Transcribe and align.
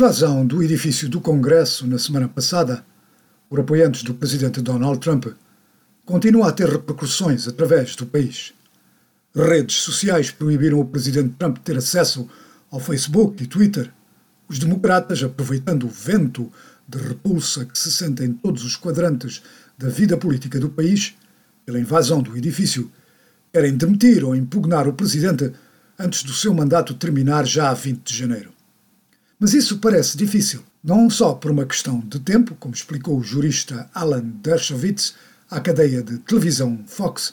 invasão 0.00 0.46
do 0.46 0.62
edifício 0.62 1.10
do 1.10 1.20
Congresso 1.20 1.86
na 1.86 1.98
semana 1.98 2.26
passada, 2.26 2.82
por 3.50 3.60
apoiantes 3.60 4.02
do 4.02 4.14
presidente 4.14 4.62
Donald 4.62 4.98
Trump, 4.98 5.26
continua 6.06 6.48
a 6.48 6.52
ter 6.52 6.70
repercussões 6.70 7.46
através 7.46 7.94
do 7.94 8.06
país. 8.06 8.54
Redes 9.34 9.76
sociais 9.76 10.30
proibiram 10.30 10.80
o 10.80 10.86
presidente 10.86 11.34
Trump 11.38 11.58
ter 11.58 11.76
acesso 11.76 12.26
ao 12.70 12.80
Facebook 12.80 13.44
e 13.44 13.46
Twitter. 13.46 13.92
Os 14.48 14.58
democratas, 14.58 15.22
aproveitando 15.22 15.84
o 15.84 15.90
vento 15.90 16.50
de 16.88 16.96
repulsa 16.96 17.66
que 17.66 17.78
se 17.78 17.92
sente 17.92 18.24
em 18.24 18.32
todos 18.32 18.64
os 18.64 18.76
quadrantes 18.76 19.42
da 19.76 19.90
vida 19.90 20.16
política 20.16 20.58
do 20.58 20.70
país, 20.70 21.14
pela 21.66 21.78
invasão 21.78 22.22
do 22.22 22.34
edifício, 22.38 22.90
querem 23.52 23.76
demitir 23.76 24.24
ou 24.24 24.34
impugnar 24.34 24.88
o 24.88 24.94
presidente 24.94 25.52
antes 25.98 26.22
do 26.22 26.32
seu 26.32 26.54
mandato 26.54 26.94
terminar 26.94 27.46
já 27.46 27.68
a 27.68 27.74
20 27.74 28.02
de 28.02 28.16
janeiro. 28.16 28.59
Mas 29.40 29.54
isso 29.54 29.78
parece 29.78 30.18
difícil, 30.18 30.60
não 30.84 31.08
só 31.08 31.32
por 31.32 31.50
uma 31.50 31.64
questão 31.64 31.98
de 32.00 32.20
tempo, 32.20 32.54
como 32.60 32.74
explicou 32.74 33.16
o 33.16 33.22
jurista 33.22 33.88
Alan 33.94 34.20
Dershowitz 34.20 35.14
à 35.50 35.58
cadeia 35.58 36.02
de 36.02 36.18
televisão 36.18 36.78
Fox, 36.86 37.32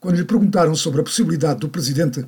quando 0.00 0.16
lhe 0.16 0.24
perguntaram 0.24 0.74
sobre 0.74 1.02
a 1.02 1.04
possibilidade 1.04 1.60
do 1.60 1.68
presidente 1.68 2.24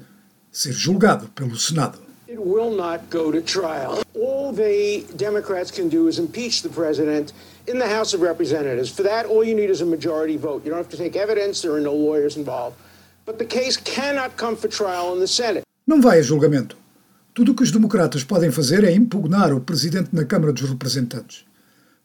ser 0.52 0.72
julgado 0.72 1.26
pelo 1.28 1.56
Senado. 1.56 1.98
It 2.28 2.38
will 2.38 2.76
not 2.76 3.04
go 3.10 3.32
to 3.32 3.40
trial. 3.40 4.02
All 4.14 4.52
the 4.52 5.06
Democrats 5.16 5.70
can 5.70 5.88
do 5.88 6.06
is 6.06 6.18
impeach 6.18 6.60
the 6.60 6.68
president 6.68 7.32
in 7.66 7.78
the 7.78 7.88
House 7.88 8.14
of 8.14 8.22
Representatives. 8.22 8.90
For 8.90 9.04
that, 9.04 9.24
all 9.24 9.42
you 9.42 9.54
need 9.54 9.70
is 9.70 9.80
a 9.80 9.86
majority 9.86 10.36
vote. 10.36 10.66
You 10.66 10.70
don't 10.70 10.84
have 10.84 10.90
to 10.90 10.98
take 10.98 11.18
evidence, 11.18 11.62
there 11.62 11.72
are 11.72 11.80
no 11.80 11.94
lawyers 11.94 12.36
involved. 12.36 12.76
But 13.24 13.38
the 13.38 13.46
case 13.46 13.78
cannot 13.78 14.36
come 14.36 14.54
for 14.54 14.68
trial 14.68 15.14
in 15.14 15.20
the 15.20 15.26
Senate. 15.26 15.62
Não 15.86 16.02
vai 16.02 16.18
a 16.18 16.22
julgamento. 16.22 16.83
Tudo 17.34 17.50
o 17.50 17.54
que 17.56 17.64
os 17.64 17.72
democratas 17.72 18.22
podem 18.22 18.48
fazer 18.52 18.84
é 18.84 18.94
impugnar 18.94 19.52
o 19.52 19.60
presidente 19.60 20.10
na 20.12 20.24
Câmara 20.24 20.52
dos 20.52 20.70
Representantes. 20.70 21.44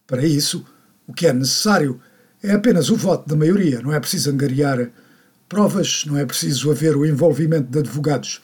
Para 0.08 0.26
isso, 0.26 0.66
o 1.06 1.14
que 1.14 1.28
é 1.28 1.32
necessário 1.32 2.02
é 2.42 2.52
apenas 2.52 2.90
o 2.90 2.96
voto 2.96 3.30
da 3.30 3.36
maioria, 3.36 3.80
não 3.80 3.94
é 3.94 4.00
preciso 4.00 4.32
angariar 4.32 4.90
provas, 5.48 6.04
não 6.08 6.18
é 6.18 6.26
preciso 6.26 6.72
haver 6.72 6.98
o 6.98 7.06
envolvimento 7.06 7.70
de 7.70 7.78
advogados. 7.78 8.42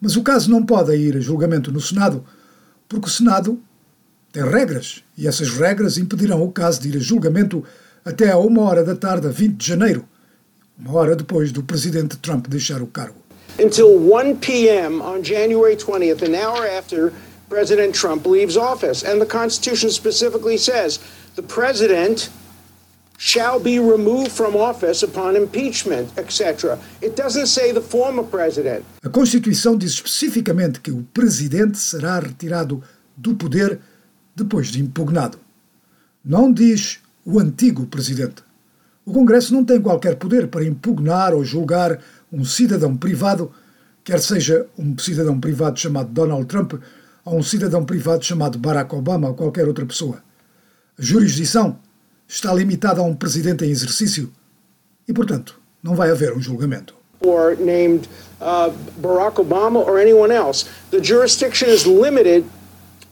Mas 0.00 0.14
o 0.14 0.22
caso 0.22 0.48
não 0.48 0.64
pode 0.64 0.94
ir 0.94 1.16
a 1.16 1.20
julgamento 1.20 1.72
no 1.72 1.80
Senado, 1.80 2.24
porque 2.88 3.08
o 3.08 3.10
Senado 3.10 3.60
tem 4.30 4.44
regras 4.44 5.02
e 5.18 5.26
essas 5.26 5.50
regras 5.50 5.98
impedirão 5.98 6.44
o 6.44 6.52
caso 6.52 6.80
de 6.80 6.90
ir 6.90 6.96
a 6.96 7.00
julgamento 7.00 7.64
até 8.04 8.30
a 8.30 8.38
uma 8.38 8.62
hora 8.62 8.84
da 8.84 8.94
tarde, 8.94 9.26
a 9.26 9.30
20 9.30 9.56
de 9.56 9.66
janeiro, 9.66 10.04
uma 10.78 10.94
hora 10.94 11.16
depois 11.16 11.50
do 11.50 11.64
presidente 11.64 12.16
Trump 12.18 12.46
deixar 12.46 12.80
o 12.80 12.86
cargo 12.86 13.20
until 13.60 13.98
1 13.98 14.40
p.m. 14.40 15.02
on 15.02 15.22
January 15.22 15.76
20th, 15.76 16.22
an 16.22 16.34
hour 16.34 16.66
after 16.66 17.12
President 17.48 17.94
Trump 17.94 18.26
leaves 18.26 18.56
office. 18.56 19.02
And 19.02 19.20
the 19.20 19.26
Constitution 19.26 19.90
specifically 19.90 20.56
says 20.56 20.98
the 21.36 21.42
president 21.42 22.30
shall 23.18 23.60
be 23.60 23.78
removed 23.78 24.32
from 24.32 24.56
office 24.56 25.02
upon 25.02 25.36
impeachment, 25.36 26.10
etc. 26.16 26.78
It 27.02 27.16
doesn't 27.16 27.48
say 27.48 27.72
the 27.72 27.82
former 27.82 28.22
president. 28.22 28.84
A 29.02 29.10
Constituição 29.10 29.76
diz 29.76 29.92
especificamente 29.92 30.80
que 30.80 30.90
o 30.90 31.06
presidente 31.12 31.76
será 31.76 32.18
retirado 32.18 32.82
do 33.14 33.34
poder 33.34 33.78
depois 34.34 34.68
de 34.68 34.80
impugnado. 34.80 35.38
Não 36.24 36.50
diz 36.50 37.00
o 37.24 37.38
antigo 37.38 37.84
presidente. 37.86 38.42
O 39.04 39.12
Congresso 39.12 39.52
não 39.52 39.64
tem 39.64 39.80
qualquer 39.80 40.16
poder 40.16 40.48
para 40.48 40.64
impugnar 40.64 41.34
ou 41.34 41.44
julgar 41.44 41.98
um 42.32 42.44
cidadão 42.44 42.96
privado, 42.96 43.50
quer 44.04 44.20
seja 44.20 44.66
um 44.78 44.96
cidadão 44.98 45.38
privado 45.38 45.78
chamado 45.78 46.10
Donald 46.10 46.46
Trump 46.46 46.74
ou 47.24 47.38
um 47.38 47.42
cidadão 47.42 47.84
privado 47.84 48.24
chamado 48.24 48.58
Barack 48.58 48.94
Obama 48.94 49.28
ou 49.28 49.34
qualquer 49.34 49.66
outra 49.66 49.84
pessoa. 49.84 50.22
A 50.98 51.02
jurisdição 51.02 51.78
está 52.26 52.52
limitada 52.54 53.00
a 53.00 53.04
um 53.04 53.14
presidente 53.14 53.64
em 53.64 53.70
exercício 53.70 54.32
e, 55.06 55.12
portanto, 55.12 55.58
não 55.82 55.94
vai 55.94 56.10
haver 56.10 56.32
um 56.32 56.40
julgamento. 56.40 56.94
Or 57.20 57.56
named 57.58 58.08
uh, 58.40 58.72
Barack 59.00 59.38
Obama 59.40 59.80
or 59.80 59.98
anyone 60.00 60.32
else. 60.32 60.66
The 60.90 61.00
jurisdiction 61.02 61.68
is 61.68 61.84
limited 61.84 62.44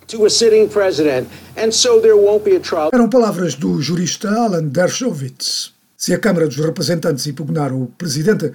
to 0.09 0.25
a 0.25 0.31
sitting 0.31 0.69
president, 0.69 1.29
and 1.57 1.71
so 1.71 2.01
there 2.01 2.17
won't 2.17 2.45
be 2.45 2.57
a 2.57 2.61
trial. 2.61 2.91
Eram 2.93 3.11
palavras 3.11 3.55
do 3.55 3.83
jurista 3.83 4.31
Alan 4.31 4.69
Dershowitz. 4.69 5.75
Se 5.97 6.15
a 6.15 6.19
Câmara 6.19 6.47
dos 6.47 6.57
Representantes 6.57 7.27
impugnar 7.27 7.73
o 7.75 7.87
presidente, 7.99 8.53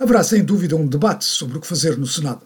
haverá 0.00 0.24
sem 0.24 0.42
dúvida 0.42 0.74
um 0.74 0.86
debate 0.86 1.26
sobre 1.26 1.58
o 1.58 1.60
que 1.60 1.66
fazer 1.66 1.98
no 1.98 2.06
Senado. 2.06 2.40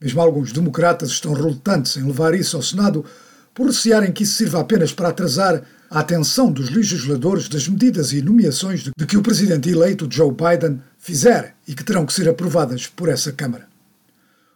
Mesmo 0.00 0.20
alguns 0.20 0.52
democratas 0.52 1.10
estão 1.10 1.32
relutantes 1.32 1.96
em 1.96 2.04
levar 2.04 2.34
isso 2.34 2.56
ao 2.56 2.62
Senado 2.62 3.04
por 3.52 3.66
recearem 3.66 4.12
que 4.12 4.22
isso 4.22 4.36
sirva 4.36 4.60
apenas 4.60 4.92
para 4.92 5.08
atrasar 5.08 5.64
a 5.90 5.98
atenção 5.98 6.52
dos 6.52 6.70
legisladores 6.70 7.48
das 7.48 7.66
medidas 7.66 8.12
e 8.12 8.22
nomeações 8.22 8.84
de 8.84 9.06
que 9.06 9.16
o 9.16 9.22
presidente 9.22 9.68
eleito 9.68 10.06
Joe 10.08 10.30
Biden 10.30 10.80
fizer 10.96 11.56
e 11.66 11.74
que 11.74 11.82
terão 11.82 12.06
que 12.06 12.12
ser 12.12 12.28
aprovadas 12.28 12.86
por 12.86 13.08
essa 13.08 13.32
Câmara. 13.32 13.66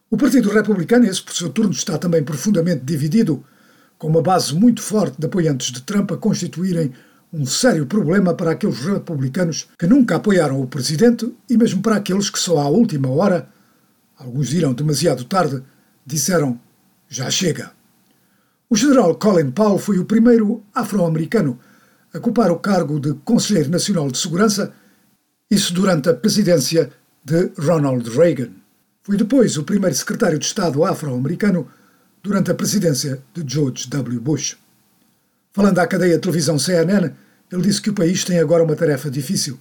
O 0.08 0.16
Partido 0.16 0.50
Republicano, 0.50 1.06
esse 1.06 1.22
por 1.22 1.34
seu 1.34 1.48
turno, 1.48 1.72
está 1.72 1.98
também 1.98 2.22
profundamente 2.22 2.84
dividido, 2.84 3.44
com 3.98 4.06
uma 4.06 4.22
base 4.22 4.54
muito 4.54 4.80
forte 4.80 5.18
de 5.18 5.26
apoiantes 5.26 5.72
de 5.72 5.82
Trump 5.82 6.12
a 6.12 6.16
constituírem 6.16 6.92
um 7.32 7.46
sério 7.46 7.86
problema 7.86 8.34
para 8.34 8.50
aqueles 8.50 8.78
republicanos 8.80 9.68
que 9.78 9.86
nunca 9.86 10.16
apoiaram 10.16 10.60
o 10.60 10.66
presidente 10.66 11.34
e 11.48 11.56
mesmo 11.56 11.80
para 11.80 11.96
aqueles 11.96 12.28
que 12.28 12.38
só 12.38 12.58
à 12.58 12.68
última 12.68 13.08
hora, 13.08 13.48
alguns 14.18 14.48
dirão 14.48 14.74
demasiado 14.74 15.24
tarde, 15.24 15.62
disseram 16.04 16.60
já 17.08 17.30
chega. 17.30 17.72
O 18.68 18.76
general 18.76 19.14
Colin 19.14 19.50
Powell 19.50 19.78
foi 19.78 19.98
o 19.98 20.04
primeiro 20.04 20.62
afro-americano 20.74 21.58
a 22.12 22.18
ocupar 22.18 22.50
o 22.50 22.58
cargo 22.58 23.00
de 23.00 23.14
Conselheiro 23.24 23.70
Nacional 23.70 24.10
de 24.10 24.18
Segurança, 24.18 24.72
isso 25.50 25.72
durante 25.72 26.10
a 26.10 26.14
presidência 26.14 26.90
de 27.24 27.50
Ronald 27.58 28.08
Reagan. 28.10 28.50
Foi 29.02 29.16
depois 29.16 29.56
o 29.56 29.64
primeiro 29.64 29.96
secretário 29.96 30.38
de 30.38 30.44
Estado 30.44 30.84
afro-americano 30.84 31.68
durante 32.22 32.50
a 32.50 32.54
presidência 32.54 33.22
de 33.34 33.42
George 33.46 33.88
W. 33.88 34.20
Bush. 34.20 34.61
Falando 35.52 35.78
à 35.78 35.86
cadeia 35.86 36.14
de 36.14 36.20
televisão 36.20 36.58
CNN, 36.58 37.10
ele 37.52 37.62
disse 37.62 37.82
que 37.82 37.90
o 37.90 37.94
país 37.94 38.24
tem 38.24 38.38
agora 38.38 38.64
uma 38.64 38.74
tarefa 38.74 39.10
difícil, 39.10 39.58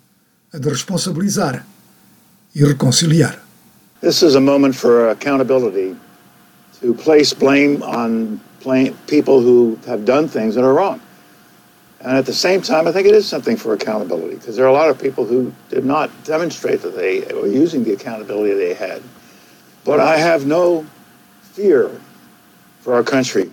a 0.53 0.57
de 0.57 0.69
responsabilizar 0.69 1.65
e 2.55 2.63
reconciliar. 2.63 3.37
This 3.99 4.21
is 4.21 4.35
a 4.35 4.39
moment 4.39 4.73
for 4.73 5.09
accountability, 5.09 5.95
to 6.81 6.93
place 6.93 7.33
blame 7.33 7.83
on 7.83 8.39
people 9.05 9.41
who 9.41 9.77
have 9.85 10.05
done 10.05 10.29
things 10.29 10.55
that 10.55 10.63
are 10.63 10.73
wrong. 10.73 11.01
And 11.99 12.17
at 12.17 12.25
the 12.25 12.33
same 12.33 12.61
time, 12.61 12.87
I 12.87 12.93
think 12.93 13.05
it 13.05 13.13
is 13.13 13.27
something 13.27 13.57
for 13.57 13.73
accountability 13.73 14.35
because 14.35 14.55
there 14.55 14.65
are 14.65 14.69
a 14.69 14.73
lot 14.73 14.89
of 14.89 14.97
people 14.97 15.25
who 15.25 15.51
did 15.69 15.83
not 15.83 16.09
demonstrate 16.23 16.81
that 16.81 16.95
they 16.95 17.21
were 17.33 17.47
using 17.47 17.83
the 17.83 17.93
accountability 17.93 18.55
they 18.55 18.73
had. 18.73 19.03
But 19.83 19.99
I 19.99 20.17
have 20.17 20.47
no 20.47 20.85
fear 21.53 21.91
for 22.79 22.95
our 22.95 23.03
country. 23.03 23.51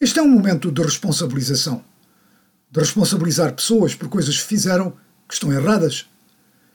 Este 0.00 0.20
é 0.20 0.22
um 0.22 0.28
momento 0.28 0.70
de 0.70 0.80
responsabilização. 0.80 1.84
De 2.70 2.78
responsabilizar 2.78 3.52
pessoas 3.52 3.96
por 3.96 4.08
coisas 4.08 4.38
que 4.38 4.46
fizeram 4.46 4.92
que 5.26 5.34
estão 5.34 5.52
erradas. 5.52 6.06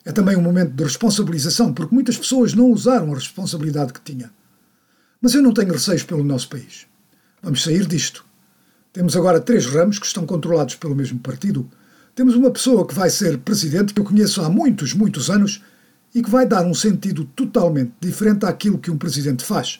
É 0.03 0.11
também 0.11 0.35
um 0.35 0.41
momento 0.41 0.73
de 0.73 0.83
responsabilização, 0.83 1.73
porque 1.73 1.95
muitas 1.95 2.17
pessoas 2.17 2.53
não 2.53 2.69
usaram 2.69 3.13
a 3.13 3.15
responsabilidade 3.15 3.93
que 3.93 4.01
tinham. 4.01 4.29
Mas 5.21 5.33
eu 5.33 5.41
não 5.41 5.53
tenho 5.53 5.71
receios 5.71 6.03
pelo 6.03 6.21
nosso 6.21 6.49
país. 6.49 6.85
Vamos 7.41 7.63
sair 7.63 7.85
disto. 7.85 8.25
Temos 8.91 9.15
agora 9.15 9.39
três 9.39 9.67
ramos 9.67 9.99
que 9.99 10.05
estão 10.05 10.25
controlados 10.25 10.75
pelo 10.75 10.93
mesmo 10.93 11.17
partido. 11.19 11.71
Temos 12.13 12.35
uma 12.35 12.51
pessoa 12.51 12.85
que 12.85 12.93
vai 12.93 13.09
ser 13.09 13.37
presidente, 13.37 13.93
que 13.93 14.01
eu 14.01 14.05
conheço 14.05 14.41
há 14.41 14.49
muitos, 14.49 14.93
muitos 14.93 15.29
anos, 15.29 15.63
e 16.13 16.21
que 16.21 16.29
vai 16.29 16.45
dar 16.45 16.65
um 16.65 16.73
sentido 16.73 17.23
totalmente 17.23 17.93
diferente 18.01 18.45
àquilo 18.45 18.77
que 18.77 18.91
um 18.91 18.97
presidente 18.97 19.45
faz. 19.45 19.79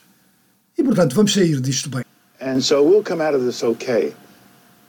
E, 0.78 0.82
portanto, 0.82 1.14
vamos 1.14 1.34
sair 1.34 1.60
disto 1.60 1.90
bem. 1.90 2.04
And 2.40 2.62
so 2.62 2.82
we'll 2.82 3.02
come 3.02 3.20
out 3.20 3.34
of 3.34 3.44
this 3.44 3.62
okay. 3.62 4.12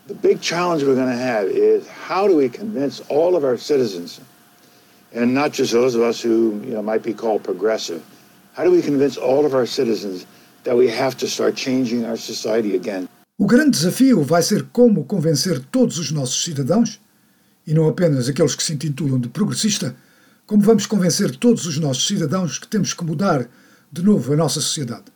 The 0.07 0.13
big 0.13 0.41
challenge 0.41 0.83
we're 0.83 0.95
going 0.95 1.09
to 1.09 1.15
have 1.15 1.47
is 1.47 1.87
how 1.87 2.27
do 2.27 2.35
we 2.35 2.49
convince 2.49 2.99
all 3.09 3.35
of 3.35 3.43
our 3.43 3.57
citizens, 3.57 4.21
and 5.13 5.33
not 5.33 5.51
just 5.51 5.71
those 5.71 5.95
of 5.95 6.01
us 6.01 6.21
who 6.21 6.61
you 6.63 6.73
know, 6.73 6.81
might 6.81 7.01
be 7.01 7.13
called 7.13 7.43
progressive, 7.43 8.03
how 8.53 8.63
do 8.63 8.71
we 8.71 8.81
convince 8.81 9.17
all 9.17 9.45
of 9.45 9.53
our 9.53 9.65
citizens 9.65 10.25
that 10.63 10.75
we 10.75 10.87
have 10.89 11.17
to 11.17 11.27
start 11.27 11.55
changing 11.55 12.05
our 12.05 12.17
society 12.17 12.75
again? 12.75 13.07
O 13.37 13.45
grande 13.45 13.71
desafio 13.71 14.23
vai 14.23 14.41
ser 14.41 14.67
como 14.71 15.03
convencer 15.03 15.59
todos 15.71 15.97
os 15.97 16.11
nossos 16.11 16.43
cidadãos, 16.43 17.01
e 17.67 17.73
não 17.73 17.87
apenas 17.87 18.29
aqueles 18.29 18.55
que 18.55 18.63
se 18.63 18.73
intitulam 18.73 19.19
de 19.19 19.27
progressista, 19.27 19.95
como 20.45 20.61
vamos 20.61 20.85
convencer 20.85 21.35
todos 21.35 21.65
os 21.65 21.79
nossos 21.79 22.07
cidadãos 22.07 22.59
que 22.59 22.67
temos 22.67 22.93
que 22.93 23.03
mudar 23.03 23.49
de 23.91 24.03
novo 24.03 24.33
a 24.33 24.35
nossa 24.35 24.61
sociedade. 24.61 25.14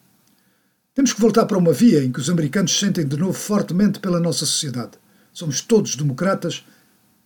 Temos 0.93 1.13
que 1.13 1.21
voltar 1.21 1.45
para 1.45 1.57
uma 1.57 1.71
via 1.71 2.03
em 2.03 2.11
que 2.11 2.19
os 2.19 2.29
americanos 2.29 2.73
se 2.73 2.79
sentem 2.79 3.07
de 3.07 3.17
novo 3.17 3.33
fortemente 3.33 3.99
pela 3.99 4.19
nossa 4.19 4.45
sociedade. 4.45 4.91
Somos 5.31 5.61
todos 5.61 5.95
democratas 5.95 6.65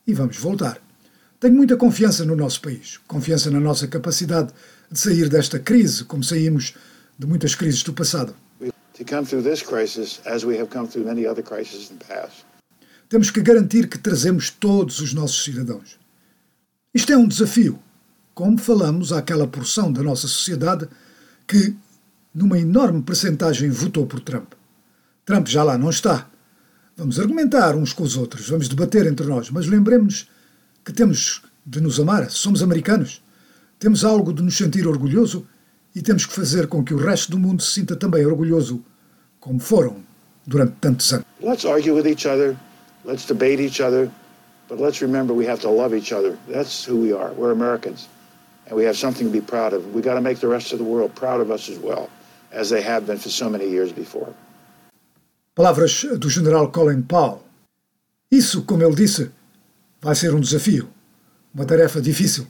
e 0.06 0.14
vamos 0.14 0.38
voltar. 0.38 0.80
Tenho 1.40 1.56
muita 1.56 1.76
confiança 1.76 2.24
no 2.24 2.36
nosso 2.36 2.62
país, 2.62 3.00
confiança 3.08 3.50
na 3.50 3.60
nossa 3.60 3.88
capacidade 3.88 4.54
de 4.92 5.00
sair 5.00 5.28
desta 5.28 5.60
crise, 5.60 6.04
como 6.06 6.24
saímos 6.24 6.76
de 7.18 7.26
muitas 7.26 7.56
crises 7.56 7.84
do 7.84 7.94
passado. 7.94 8.36
Temos 13.10 13.32
que 13.32 13.42
garantir 13.42 13.88
que 13.88 13.98
trazemos 13.98 14.50
todos 14.50 15.00
os 15.00 15.14
nossos 15.14 15.44
cidadãos. 15.44 16.00
Isto 16.94 17.12
é 17.12 17.18
um 17.18 17.28
desafio, 17.28 17.80
como 18.34 18.58
falamos 18.58 19.12
àquela 19.12 19.48
porção 19.48 19.92
da 19.92 20.04
nossa 20.04 20.28
sociedade 20.28 20.88
que, 21.48 21.76
numa 22.34 22.58
enorme 22.58 23.02
percentagem, 23.02 23.70
votou 23.70 24.06
por 24.06 24.20
Trump. 24.20 24.54
Trump 25.26 25.48
já 25.48 25.64
lá 25.64 25.78
não 25.78 25.90
está. 25.90 26.28
Vamos 26.96 27.20
argumentar 27.20 27.76
uns 27.76 27.94
com 27.94 28.04
os 28.04 28.18
outros, 28.18 28.50
vamos 28.50 28.68
debater 28.68 29.08
entre 29.08 29.26
nós, 29.26 29.50
mas 29.50 29.66
lembremos 29.66 30.30
que 30.84 30.94
temos 30.94 31.42
de 31.66 31.82
nos 31.82 32.00
amar, 32.00 32.30
somos 32.30 32.62
americanos. 32.62 33.22
Temos 33.80 34.04
algo 34.06 34.34
de 34.34 34.44
nos 34.44 34.56
sentir 34.56 34.88
orgulhoso 34.88 35.48
e 35.96 36.02
temos 36.02 36.26
que 36.26 36.34
fazer 36.34 36.68
com 36.68 36.84
que 36.84 36.94
o 36.94 36.98
resto 36.98 37.32
do 37.32 37.40
mundo 37.40 37.62
se 37.62 37.72
sinta 37.72 37.96
também 37.96 38.26
orgulhoso, 38.26 38.84
como 39.40 39.60
foram 39.60 40.04
durante 40.46 40.74
tantos 40.82 41.12
anos. 41.14 41.26
Let's 41.42 41.66
argue 41.66 41.94
with 41.94 42.08
each 42.08 42.28
other, 42.28 42.56
let's 43.06 43.26
debate 43.26 43.62
each 43.62 43.82
other, 43.82 44.10
but 44.70 44.80
let's 44.80 45.02
remember 45.02 45.34
we 45.34 45.48
have 45.48 45.62
to 45.62 45.70
love 45.70 45.96
each 45.96 46.14
other. 46.14 46.38
That's 46.48 46.88
who 46.88 47.02
we 47.02 47.14
are. 47.14 47.34
We're 47.34 47.52
Americans, 47.52 48.08
and 48.68 48.78
we 48.78 48.86
have 48.86 48.98
something 48.98 49.28
to 49.28 49.34
be 49.34 49.42
proud 49.42 49.74
of. 49.74 49.94
We 49.94 50.02
got 50.02 50.16
to 50.16 50.22
make 50.22 50.40
the 50.40 50.48
rest 50.48 50.74
of 50.74 50.80
the 50.80 50.86
world 50.86 51.14
proud 51.16 51.42
of 51.42 51.52
us 51.52 51.70
as 51.70 51.80
well, 51.80 52.10
as 52.54 52.70
they 52.70 52.82
have 52.82 53.06
been 53.06 53.18
for 53.18 53.30
so 53.30 53.50
many 53.50 53.66
years 53.66 53.92
before. 53.92 54.34
Palavras 55.56 56.06
do 56.18 56.30
general 56.30 56.72
Colin 56.72 57.04
Powell. 57.04 57.44
Isso, 58.32 58.64
como 58.64 58.84
ele 58.84 58.96
disse, 58.96 59.32
vai 60.02 60.16
ser 60.16 60.34
um 60.34 60.40
desafio, 60.40 60.90
uma 61.54 61.66
tarefa 61.66 62.02
difícil, 62.02 62.48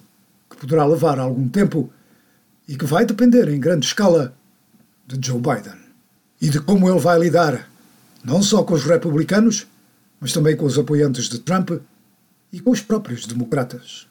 que 0.49 0.55
poderá 0.55 0.85
levar 0.85 1.19
algum 1.19 1.49
tempo 1.49 1.91
e 2.67 2.77
que 2.77 2.85
vai 2.85 3.05
depender 3.05 3.49
em 3.49 3.59
grande 3.59 3.85
escala 3.85 4.33
de 5.05 5.25
Joe 5.25 5.39
Biden 5.39 5.79
e 6.41 6.49
de 6.49 6.59
como 6.61 6.89
ele 6.89 6.99
vai 6.99 7.19
lidar 7.19 7.69
não 8.23 8.41
só 8.41 8.63
com 8.63 8.73
os 8.73 8.85
republicanos, 8.85 9.67
mas 10.19 10.31
também 10.31 10.55
com 10.55 10.65
os 10.65 10.79
apoiantes 10.79 11.27
de 11.27 11.39
Trump 11.39 11.71
e 12.51 12.59
com 12.61 12.71
os 12.71 12.81
próprios 12.81 13.27
democratas. 13.27 14.07